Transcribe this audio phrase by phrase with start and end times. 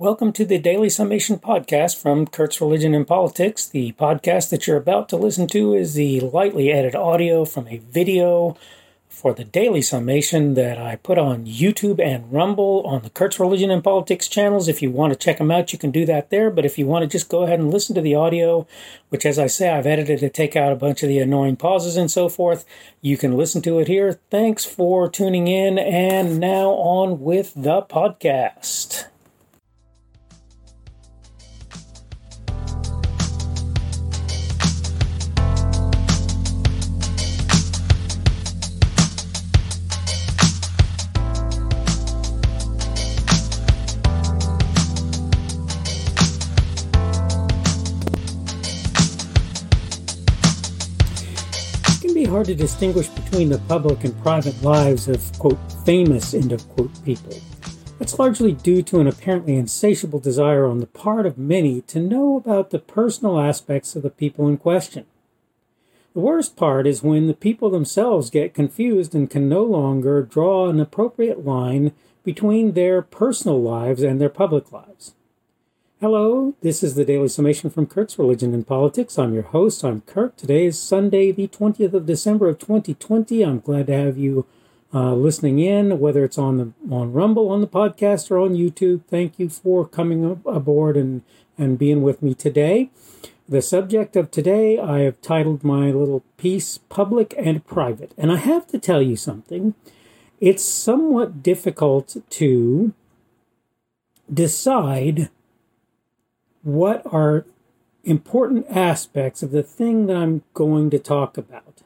[0.00, 3.66] Welcome to the Daily Summation podcast from Kurt's Religion and Politics.
[3.66, 7.76] The podcast that you're about to listen to is the lightly edited audio from a
[7.76, 8.56] video
[9.10, 13.70] for the Daily Summation that I put on YouTube and Rumble on the Kurt's Religion
[13.70, 14.68] and Politics channels.
[14.68, 16.50] If you want to check them out, you can do that there.
[16.50, 18.66] But if you want to just go ahead and listen to the audio,
[19.10, 21.98] which, as I say, I've edited to take out a bunch of the annoying pauses
[21.98, 22.64] and so forth,
[23.02, 24.18] you can listen to it here.
[24.30, 25.78] Thanks for tuning in.
[25.78, 29.04] And now on with the podcast.
[52.40, 57.04] Hard to distinguish between the public and private lives of, quote, famous, end of quote,
[57.04, 57.36] people.
[57.98, 62.38] That's largely due to an apparently insatiable desire on the part of many to know
[62.38, 65.04] about the personal aspects of the people in question.
[66.14, 70.70] The worst part is when the people themselves get confused and can no longer draw
[70.70, 71.92] an appropriate line
[72.24, 75.12] between their personal lives and their public lives.
[76.00, 79.18] Hello, this is the Daily Summation from Kurt's Religion and Politics.
[79.18, 79.84] I'm your host.
[79.84, 80.34] I'm Kurt.
[80.38, 83.42] Today is Sunday, the 20th of December of 2020.
[83.42, 84.46] I'm glad to have you
[84.94, 89.02] uh, listening in, whether it's on the on Rumble, on the podcast, or on YouTube.
[89.10, 91.20] Thank you for coming aboard and
[91.58, 92.88] and being with me today.
[93.46, 98.36] The subject of today, I have titled my little piece "Public and Private," and I
[98.36, 99.74] have to tell you something.
[100.40, 102.94] It's somewhat difficult to
[104.32, 105.28] decide
[106.62, 107.44] what are
[108.04, 111.82] important aspects of the thing that I'm going to talk about.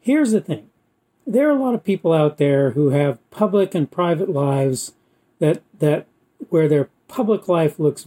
[0.00, 0.70] Here's the thing
[1.26, 4.92] there are a lot of people out there who have public and private lives
[5.38, 6.06] that that
[6.50, 8.06] where their public life looks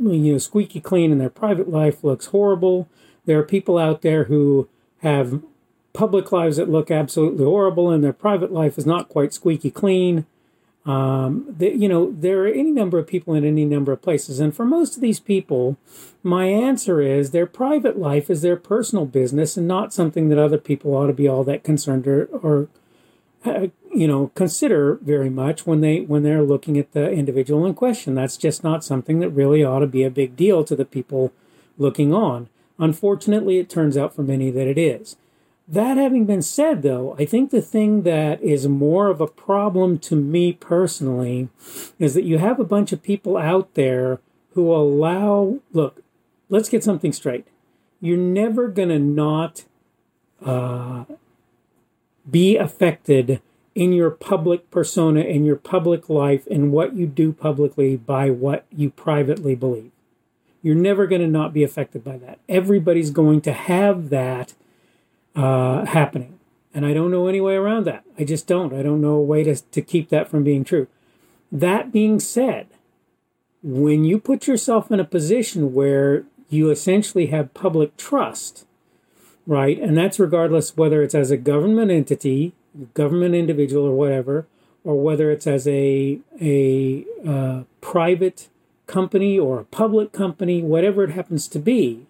[0.00, 2.88] you know squeaky clean and their private life looks horrible.
[3.24, 5.42] There are people out there who have
[5.92, 10.26] public lives that look absolutely horrible and their private life is not quite squeaky clean.
[10.88, 14.40] Um, you know, there are any number of people in any number of places.
[14.40, 15.76] And for most of these people,
[16.22, 20.56] my answer is their private life is their personal business and not something that other
[20.56, 22.68] people ought to be all that concerned or, or
[23.44, 27.74] uh, you know, consider very much when they when they're looking at the individual in
[27.74, 28.14] question.
[28.14, 31.32] That's just not something that really ought to be a big deal to the people
[31.76, 32.48] looking on.
[32.78, 35.16] Unfortunately, it turns out for many that it is.
[35.70, 39.98] That having been said, though, I think the thing that is more of a problem
[39.98, 41.50] to me personally
[41.98, 44.18] is that you have a bunch of people out there
[44.52, 46.02] who allow, look,
[46.48, 47.46] let's get something straight.
[48.00, 49.64] You're never going to not
[50.42, 51.04] uh,
[52.28, 53.42] be affected
[53.74, 58.64] in your public persona, in your public life, in what you do publicly by what
[58.74, 59.90] you privately believe.
[60.62, 62.38] You're never going to not be affected by that.
[62.48, 64.54] Everybody's going to have that
[65.38, 66.38] uh, happening.
[66.74, 68.04] And I don't know any way around that.
[68.18, 68.74] I just don't.
[68.74, 70.88] I don't know a way to, to keep that from being true.
[71.50, 72.66] That being said,
[73.62, 78.66] when you put yourself in a position where you essentially have public trust,
[79.46, 79.78] right?
[79.78, 82.52] And that's regardless whether it's as a government entity,
[82.94, 84.46] government individual, or whatever,
[84.84, 88.48] or whether it's as a a uh, private
[88.86, 92.06] company or a public company, whatever it happens to be.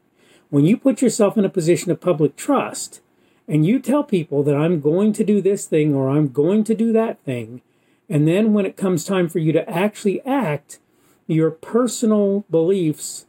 [0.50, 3.00] When you put yourself in a position of public trust,
[3.48, 6.74] and you tell people that I'm going to do this thing or I'm going to
[6.74, 7.62] do that thing,
[8.08, 10.78] and then when it comes time for you to actually act,
[11.26, 13.26] your personal beliefs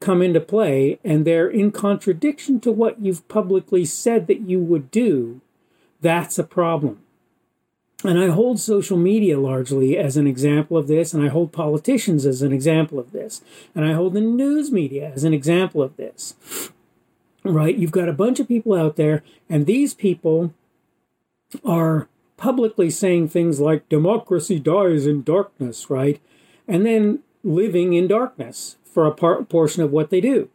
[0.00, 4.90] come into play and they're in contradiction to what you've publicly said that you would
[4.90, 5.40] do,
[6.00, 7.00] that's a problem.
[8.04, 12.26] And I hold social media largely as an example of this, and I hold politicians
[12.26, 13.42] as an example of this,
[13.76, 16.34] and I hold the news media as an example of this
[17.44, 17.76] right?
[17.76, 20.52] You've got a bunch of people out there, and these people
[21.64, 26.20] are publicly saying things like democracy dies in darkness, right?
[26.66, 30.48] And then living in darkness for a part, portion of what they do.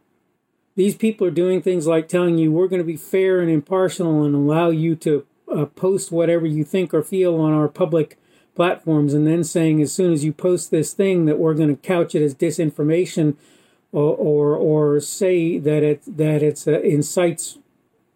[0.76, 4.22] These people are doing things like telling you we're going to be fair and impartial
[4.22, 8.16] and allow you to uh, post whatever you think or feel on our public
[8.54, 11.82] platforms, and then saying as soon as you post this thing that we're going to
[11.82, 13.36] couch it as disinformation
[13.92, 17.58] or or, say that it that it's uh, incites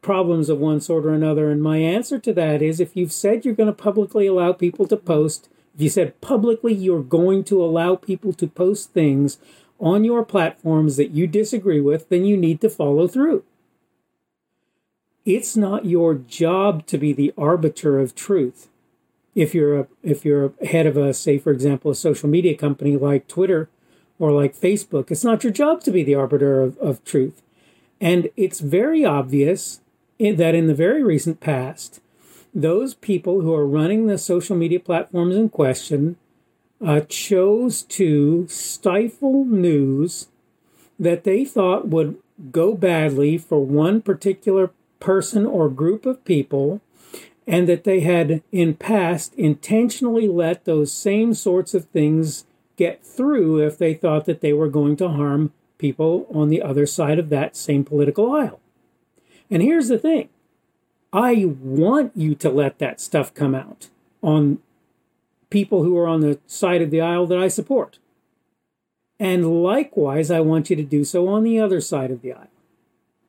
[0.03, 1.51] problems of one sort or another.
[1.51, 4.87] And my answer to that is, if you've said you're going to publicly allow people
[4.89, 9.39] to post, if you said publicly you're going to allow people to post things
[9.79, 13.45] on your platforms that you disagree with, then you need to follow through.
[15.25, 18.69] It's not your job to be the arbiter of truth.
[19.35, 22.57] if you're a if you're a head of a say for example a social media
[22.57, 23.69] company like Twitter
[24.23, 27.43] or like Facebook, it's not your job to be the arbiter of, of truth.
[28.01, 29.81] And it's very obvious
[30.17, 32.01] in, that in the very recent past,
[32.55, 36.19] those people who are running the social media platforms in question
[36.81, 40.29] uh, chose to stifle news
[41.01, 42.17] that they thought would
[42.53, 44.71] go badly for one particular
[45.01, 46.81] person or group of people,
[47.45, 52.45] and that they had in past intentionally let those same sorts of things
[52.83, 56.85] get through if they thought that they were going to harm people on the other
[56.85, 58.61] side of that same political aisle.
[59.51, 60.29] And here's the thing
[61.13, 63.89] I want you to let that stuff come out
[64.21, 64.59] on
[65.51, 67.99] people who are on the side of the aisle that I support.
[69.21, 72.49] And likewise, I want you to do so on the other side of the aisle.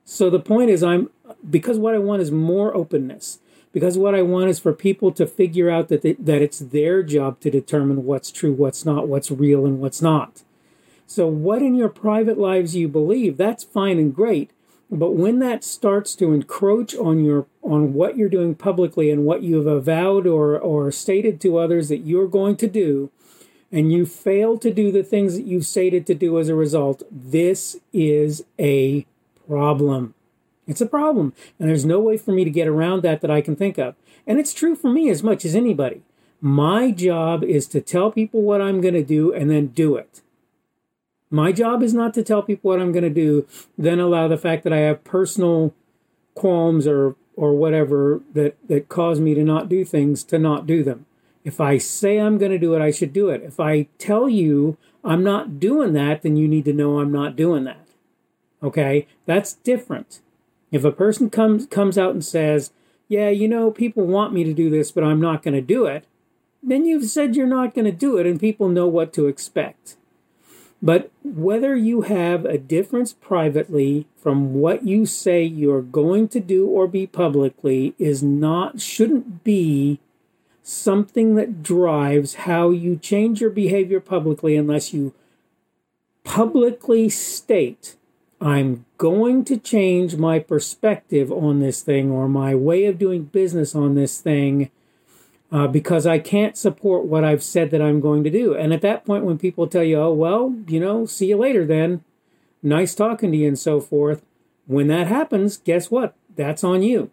[0.03, 1.11] So the point is, I'm
[1.47, 3.39] because what I want is more openness.
[3.73, 7.03] Because what I want is for people to figure out that they, that it's their
[7.03, 10.43] job to determine what's true, what's not, what's real, and what's not.
[11.07, 14.51] So, what in your private lives you believe, that's fine and great.
[14.91, 19.41] But when that starts to encroach on your on what you're doing publicly and what
[19.41, 23.09] you've avowed or or stated to others that you're going to do,
[23.71, 27.01] and you fail to do the things that you've stated to do as a result,
[27.11, 29.05] this is a
[29.47, 30.13] problem.
[30.67, 33.41] It's a problem, and there's no way for me to get around that that I
[33.41, 33.95] can think of.
[34.25, 36.01] And it's true for me as much as anybody.
[36.39, 40.21] My job is to tell people what I'm going to do and then do it.
[41.29, 44.37] My job is not to tell people what I'm going to do, then allow the
[44.37, 45.73] fact that I have personal
[46.35, 50.83] qualms or or whatever that that cause me to not do things to not do
[50.83, 51.05] them.
[51.43, 53.41] If I say I'm going to do it, I should do it.
[53.41, 57.35] If I tell you I'm not doing that, then you need to know I'm not
[57.35, 57.87] doing that.
[58.61, 59.07] Okay?
[59.25, 60.21] That's different.
[60.73, 62.71] If a person comes comes out and says,
[63.07, 65.85] "Yeah, you know, people want me to do this, but I'm not going to do
[65.85, 66.03] it,"
[66.61, 69.97] then you've said you're not going to do it and people know what to expect.
[70.81, 76.67] But whether you have a difference privately from what you say you're going to do
[76.67, 79.99] or be publicly is not, shouldn't be
[80.63, 85.13] something that drives how you change your behavior publicly unless you
[86.23, 87.95] publicly state,
[88.41, 93.75] I'm going to change my perspective on this thing or my way of doing business
[93.75, 94.71] on this thing
[95.51, 98.55] uh, because I can't support what I've said that I'm going to do.
[98.55, 101.65] And at that point, when people tell you, oh, well, you know, see you later
[101.65, 102.01] then,
[102.61, 104.23] nice talking to you and so forth,
[104.67, 106.15] when that happens, guess what?
[106.37, 107.11] That's on you.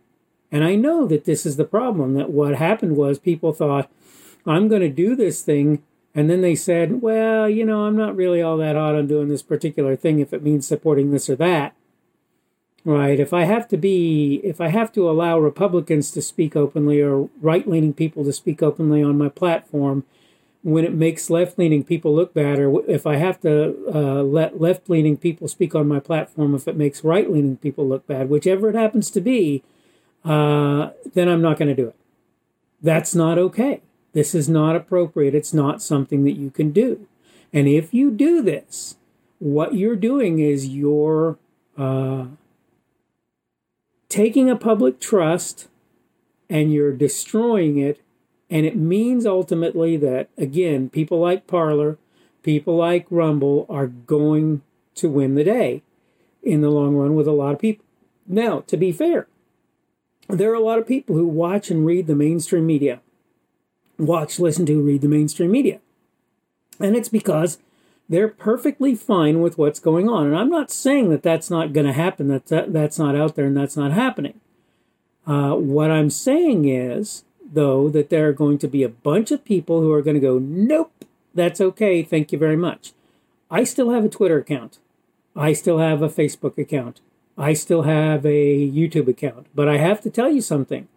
[0.53, 3.91] And I know that this is the problem that what happened was people thought,
[4.47, 5.83] I'm going to do this thing.
[6.15, 9.27] And then they said, well, you know, I'm not really all that hot on doing
[9.27, 11.75] this particular thing if it means supporting this or that.
[12.85, 13.21] Right.
[13.21, 17.29] If I have to be, if I have to allow Republicans to speak openly or
[17.43, 20.05] right leaning people to speak openly on my platform,
[20.63, 24.61] when it makes left leaning people look bad, or if I have to uh, let
[24.61, 28.31] left leaning people speak on my platform, if it makes right leaning people look bad,
[28.31, 29.63] whichever it happens to be,
[30.25, 31.97] uh, then I'm not going to do it.
[32.83, 33.83] That's not okay.
[34.13, 35.35] This is not appropriate.
[35.35, 37.07] It's not something that you can do.
[37.53, 38.97] And if you do this,
[39.39, 41.39] what you're doing is you're
[41.79, 42.27] uh,
[44.11, 45.69] taking a public trust
[46.51, 48.03] and you're destroying it.
[48.51, 51.97] And it means ultimately that, again, people like Parler,
[52.43, 54.63] people like Rumble are going
[54.97, 55.83] to win the day
[56.43, 57.85] in the long run with a lot of people.
[58.27, 59.29] Now, to be fair,
[60.29, 63.01] there are a lot of people who watch and read the mainstream media,
[63.99, 65.81] watch, listen to, read the mainstream media.
[66.81, 67.59] And it's because
[68.11, 70.27] they're perfectly fine with what's going on.
[70.27, 73.37] And I'm not saying that that's not going to happen, that, that that's not out
[73.37, 74.41] there and that's not happening.
[75.27, 79.45] Uh, what I'm saying is, though, that there are going to be a bunch of
[79.45, 80.93] people who are going to go, nope,
[81.35, 82.93] that's okay, thank you very much.
[83.49, 84.79] I still have a Twitter account.
[85.37, 87.01] I still have a Facebook account.
[87.39, 89.47] I still have a YouTube account.
[89.55, 90.89] But I have to tell you something.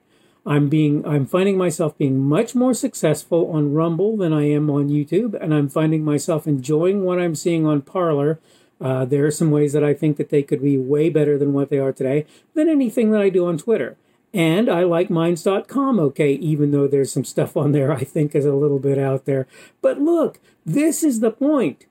[0.46, 4.90] I'm being I'm finding myself being much more successful on Rumble than I am on
[4.90, 8.40] YouTube, and I'm finding myself enjoying what I'm seeing on Parler.
[8.82, 11.54] Uh, there are some ways that I think that they could be way better than
[11.54, 13.96] what they are today than anything that I do on Twitter.
[14.34, 18.46] And I like Minds.com okay, even though there's some stuff on there I think is
[18.46, 19.48] a little bit out there.
[19.82, 21.86] But look, this is the point.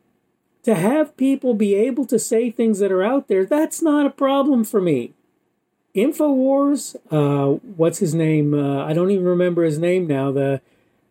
[0.64, 4.10] To have people be able to say things that are out there, that's not a
[4.10, 5.14] problem for me.
[5.94, 8.54] Infowars, uh, what's his name?
[8.54, 10.32] Uh, I don't even remember his name now.
[10.32, 10.60] The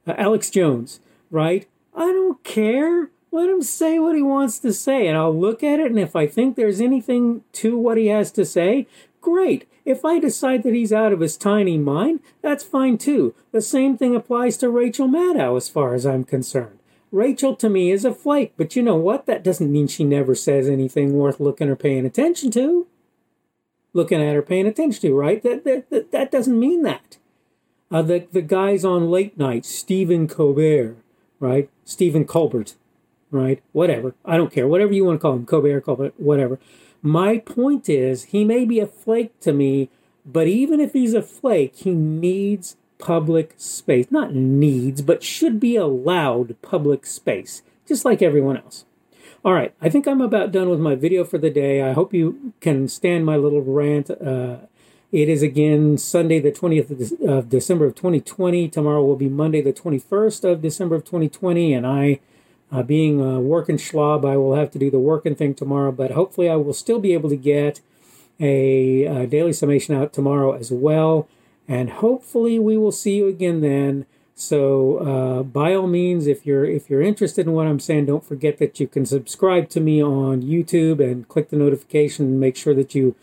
[0.07, 1.67] uh, Alex Jones, right?
[1.95, 3.11] I don't care.
[3.31, 5.87] Let him say what he wants to say, and I'll look at it.
[5.87, 8.87] And if I think there's anything to what he has to say,
[9.21, 9.67] Great.
[9.85, 13.33] If I decide that he's out of his tiny mind, that's fine too.
[13.51, 16.79] The same thing applies to Rachel Maddow as far as I'm concerned.
[17.11, 19.25] Rachel to me is a flake, but you know what?
[19.25, 22.87] That doesn't mean she never says anything worth looking or paying attention to.
[23.93, 25.41] Looking at her, paying attention to, right?
[25.43, 27.17] That, that, that, that doesn't mean that.
[27.91, 30.95] Uh, the, the guys on late night, Stephen Colbert,
[31.39, 31.69] right?
[31.83, 32.75] Stephen Colbert,
[33.31, 33.61] right?
[33.73, 34.15] Whatever.
[34.23, 34.67] I don't care.
[34.67, 36.57] Whatever you want to call him, Colbert, Colbert, whatever.
[37.01, 39.89] My point is, he may be a flake to me,
[40.25, 44.07] but even if he's a flake, he needs public space.
[44.09, 48.85] Not needs, but should be allowed public space, just like everyone else.
[49.43, 51.81] All right, I think I'm about done with my video for the day.
[51.81, 54.11] I hope you can stand my little rant.
[54.11, 54.57] Uh,
[55.11, 58.67] it is again Sunday, the 20th of December of 2020.
[58.67, 62.19] Tomorrow will be Monday, the 21st of December of 2020, and I
[62.71, 66.11] uh, being a working schlob, I will have to do the working thing tomorrow, but
[66.11, 67.81] hopefully I will still be able to get
[68.39, 71.27] a, a daily summation out tomorrow as well.
[71.67, 74.05] And hopefully we will see you again then.
[74.35, 78.23] So uh, by all means, if you're if you're interested in what I'm saying, don't
[78.23, 82.55] forget that you can subscribe to me on YouTube and click the notification and make
[82.55, 83.15] sure that you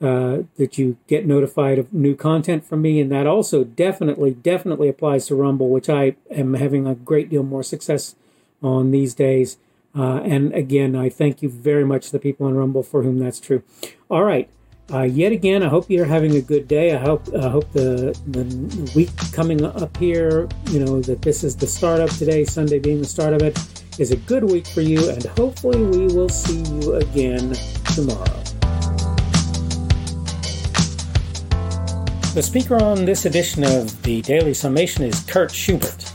[0.00, 3.00] uh, that you get notified of new content from me.
[3.00, 7.42] And that also definitely definitely applies to Rumble, which I am having a great deal
[7.42, 8.14] more success
[8.62, 9.58] on these days.
[9.94, 13.18] Uh, and again, I thank you very much to the people on Rumble for whom
[13.18, 13.62] that's true.
[14.10, 14.48] All right.
[14.90, 16.94] Uh, yet again, I hope you're having a good day.
[16.94, 21.56] I hope I hope the the week coming up here, you know, that this is
[21.56, 23.58] the start of today, Sunday being the start of it,
[23.98, 27.54] is a good week for you, and hopefully we will see you again
[27.94, 28.42] tomorrow.
[32.34, 36.12] The speaker on this edition of the Daily Summation is Kurt Schubert.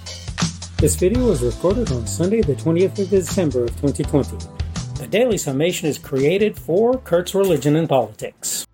[0.77, 4.56] This video was recorded on Sunday, the 20th of December of 2020.
[4.97, 8.65] The Daily Summation is created for Kurt's Religion and Politics.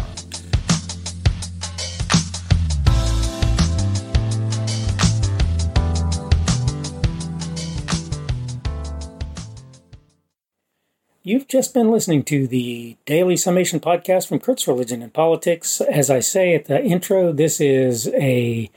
[11.22, 15.82] You've just been listening to the Daily Summation podcast from Kurt's Religion and Politics.
[15.82, 18.70] As I say at the intro, this is a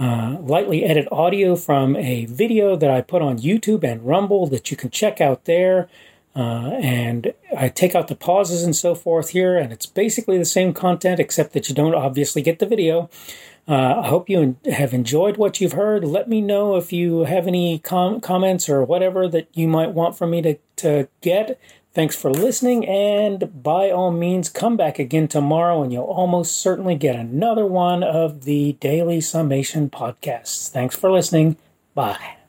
[0.00, 4.70] uh, lightly edit audio from a video that I put on YouTube and Rumble that
[4.70, 5.88] you can check out there.
[6.34, 10.44] Uh, and I take out the pauses and so forth here, and it's basically the
[10.44, 13.10] same content except that you don't obviously get the video.
[13.68, 16.04] Uh, I hope you have enjoyed what you've heard.
[16.04, 20.16] Let me know if you have any com- comments or whatever that you might want
[20.16, 21.60] from me to, to get.
[21.92, 26.94] Thanks for listening, and by all means, come back again tomorrow, and you'll almost certainly
[26.94, 30.68] get another one of the Daily Summation podcasts.
[30.68, 31.56] Thanks for listening.
[31.94, 32.39] Bye.